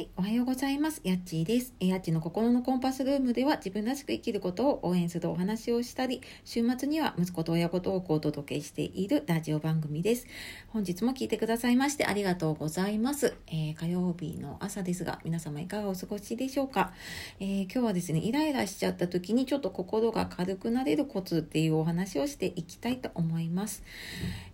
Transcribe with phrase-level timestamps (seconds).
[0.00, 1.02] はい、おはようございます。
[1.04, 1.74] やっちーです。
[1.78, 10.26] やっちの心のコンパスルームでは自分らしく生きることを応援するお話をしたり、週末には息子と親子トークをお届けしているラジオ番組です。
[10.68, 13.34] 本日も聞いてくださいましてありがとうございます。
[13.48, 16.94] えー、火曜日の朝ですが、皆様いかがお過ごしでしょうか、
[17.38, 23.82] えー、今日はですね、イライラしちゃった時にちょっと心が軽くなれるコツっていうお話をしていきたいと思います。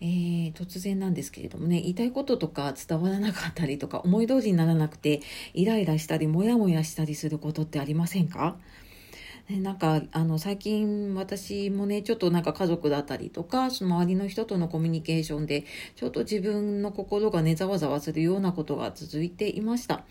[0.00, 5.20] えー、突然なんですけれどもね、言いたいこととか伝わらなかったりとか、思い通りにならなくて、
[5.54, 8.56] イライラしたりモヤモヤしたりすることってありませんか？
[9.48, 15.64] ね、なんかあの最近私もねちょっとなんか家族だったりとかその周りの人とのコミュニケーションで
[15.94, 20.04] ちょっと自分の心がねざわざわするようなことが続いていました。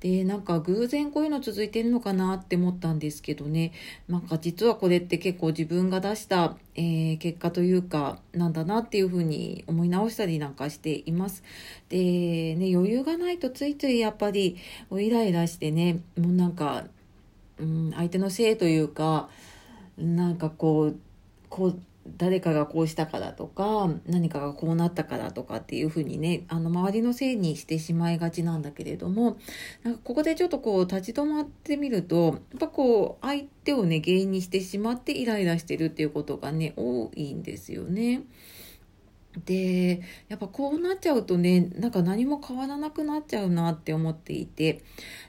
[0.00, 3.72] でなんか偶然こういうの続いてるのかなって思ったんですけどね。
[4.08, 11.44] なんか実はこれって結構自分が出した、えー、結果というかなんだなっていうふうに思い直したりなんかしています。
[11.90, 14.56] でね余裕がないとついついやっぱり
[14.90, 16.86] イライラしてねもうなんか
[17.60, 19.28] うん、相手のせいというか
[19.98, 20.96] なんかこう
[21.48, 21.80] こう
[22.16, 29.36] 誰かがこうしたからとか何かがこうなったからとかっていうふうにねあの周りのせいにしてしまいがちなんだけれども
[29.82, 38.22] なんかここでちょっとこう立ち止まってみるとやっぱこう相手をね原因にしてしまってイライラしてるっていうことがね多いんですよね。
[39.44, 44.82] でやっぱこうなっちゃうとねなんか何も変わらなくなっちゃうなって思っていて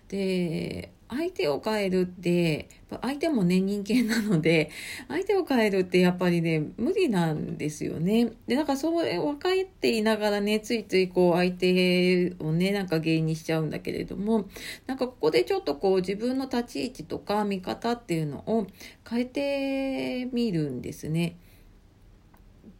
[0.07, 2.69] で相手を変えるって
[3.01, 4.71] 相手もね人間なので
[5.09, 8.31] 相手を変えるってやっぱりね無理なんですよね。
[8.47, 14.45] でなんかそれ分かっていながらねついついこう相手をねなんか原因にしちゃうんだけれども
[14.87, 18.67] なんかここでちょっとこう自分の立ち位置とか見方っていうのを
[19.07, 21.35] 変えてみるんですね。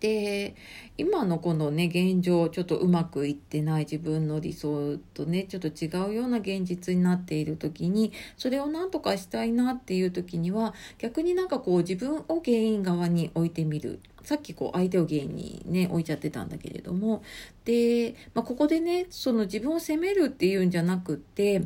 [0.02, 0.56] で
[0.98, 14.02] 今のこのね現状ちょっとうまくいってない自分の理想とねちょっと違うような現実になっている時にそれを何とかしたいなっていう時には逆になんかこう自分を原因側に置いてみる。
[14.24, 17.24] さっきこう相手を原因にね置いちゃってたんだけれども。
[17.66, 21.64] で、まあ、ここでねその自分を責めるっていうんじゃなくって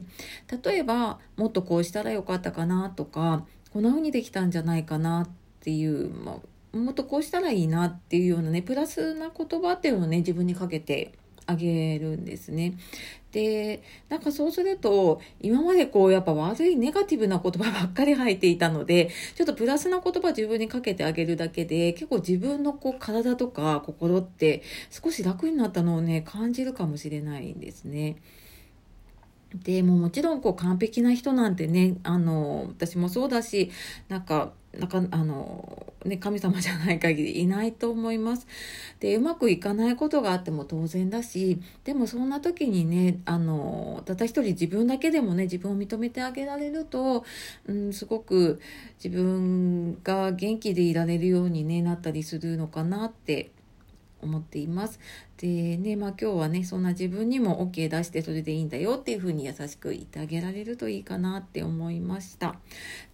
[0.64, 5.30] 例えばもっとこうしたらよかったかなとかこんな風にできたんじゃないかなっ
[5.60, 11.14] ていう、まあもっとこうしたらいいなっていうようなねプラスな言葉っていうのをね自分にかけて
[11.48, 12.74] あげるんですね。
[13.32, 28.18] でなんかそうすると今までこうやっぱ悪いネガティブな言葉ばっかり入っていたのでちょっとプラスな言葉自分にかけてあげるだけで結構自分のこう体とか心って少し楽になったのをね感じるかもしれないんですね。
[29.64, 33.72] でももちろんこう完璧な人なんてねあの私もそうだし
[34.10, 38.46] なんかなかあの、ね、神様じゃない限りいないと思います。
[39.00, 47.24] でうまくいかないことがあっても当然だしでもそんな時にねあのたった一人自分だけでもね自分を認めてあげられると、
[47.68, 48.60] うん、すごく
[49.04, 53.52] 自分が元気でいられるように、ね、なったりするのかなって
[54.26, 55.00] 思っています。
[55.38, 62.60] でね、まあ今日はね、そんな自分にも OK 出してそれでいいんだよっていうふうに優しく言ってあげられるといいかなって思いました。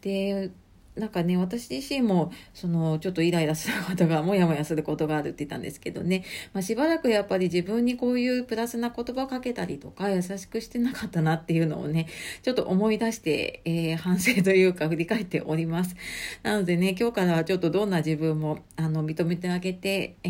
[0.02, 0.52] で、
[0.96, 12.08] なんかね、私自身も、その、ちょっとイライラすることが、 もやもやすることがあるって言ったんですけどね、まあ、しばらくやっぱり自分にこういうプラスな言葉をかけたりとか、優しくしてなかったなっていうのをね、
[12.44, 15.96] ちょっと思い出して、えー、反省というか振り返っております。
[16.44, 20.30] なのでね、今日からはちょっとどんな自分も、あの、認めてあげて、え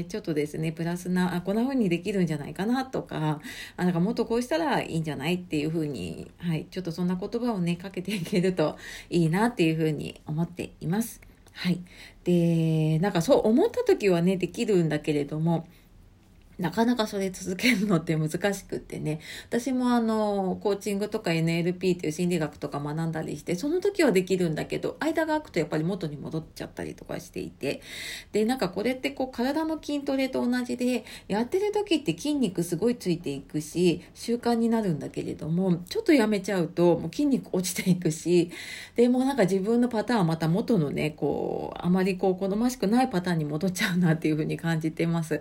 [0.00, 3.40] ー、ちょっとですね、プラスな、あ、こんな風にできるんじゃないかなとか、
[3.76, 8.76] あ、なんかもっとこうしたらいいんじゃないっていう風に、はい、ちょっとそんな言葉をね、かけていけると
[9.10, 11.20] いいなっていう風にに思っています。
[11.52, 11.80] はい。
[12.24, 15.68] で、なんかそう思った時はね、できるんだけれども、
[16.60, 19.20] なかなかそれ続けるのって難しくってね。
[19.48, 27.80] 私もあの、コーチングとか NLP っていう心理学とか学んだりして、その時はできるんだけど、間が空くとやっぱり元に戻っちゃったりとかしていて。
[28.32, 38.50] で、なんかこれってこう体の筋トレと同じで、やってる時って筋肉すごいついていくし、習慣になるんだけれども、ちょっとやめちゃうともう筋肉落ちていくし、
[38.96, 45.40] で、もなんか自分のパターンはまた元のね、こう、あまりこう好ましくないパターンに戻っちゃうなっていうふうに感じてます。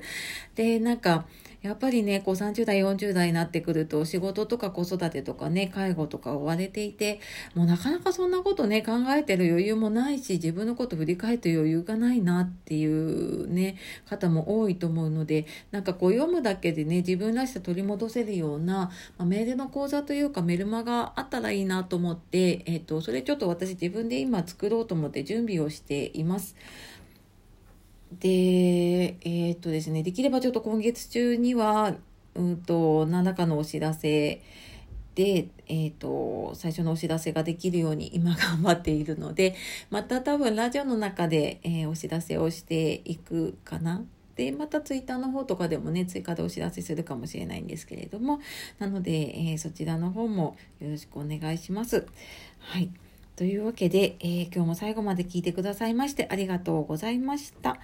[0.56, 1.26] で、なんかか
[1.62, 7.20] やっぱりねこう30代40代になってくると仕事とか子育てとかね介護とか追われていて
[7.54, 13.78] もうなかなかそんなことね考えてる余裕もないし自分のこと振り返って余裕がないなっていうね
[14.10, 26.56] 方も多いと思うのでなんかこう読むだけでね自分らしさ取り戻せるような、まあ、メールの講座というかメルマがあったらいいなと思って、えっ、とそれちょっと私自分で今作ろうと思って準備をしています。
[28.12, 31.96] で、えー、っとですね、できればちょっと今月中には、
[32.36, 34.42] うんと、何らかのお知らせ
[35.16, 39.56] で、えっ、と、最初のお知らせができるように今頑張っているので、
[39.90, 44.04] また多分ラジオの中で、えー、お知らせをしていくかな。
[44.36, 48.40] で、またツイッターの方とかでもね、追加でお知らせするかもしれないんですけれども、
[48.80, 52.08] なので、えー、そちらの方もよろしくお願いします。
[52.60, 52.90] はい。
[53.40, 57.78] というわけで、えー、今日も最後まで聞いてくださいましてありがとうございました。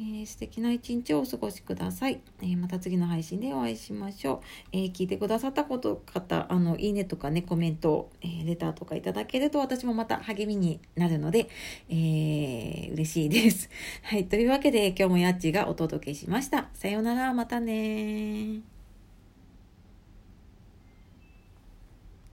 [0.00, 4.40] えー、素敵な一日をお過ごしください、えー、また次の配信でお会いしましょう。
[4.72, 11.48] えー、聞いてくださったこと方、あの、いいねとかね、コメント、え、レターとかいただけると私もまた励みになるので、
[11.88, 13.70] えー、嬉しいです。
[14.02, 14.24] はい。
[14.24, 16.68] というわけで今日もやっちがお届けしました。
[16.74, 18.75] さようなら、またね